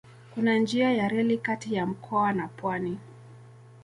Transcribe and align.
Kuna 0.33 0.57
njia 0.59 0.91
ya 0.91 1.07
reli 1.07 1.37
kati 1.37 1.73
ya 1.75 1.85
mkoa 1.85 2.33
na 2.33 2.47
pwani. 2.47 2.97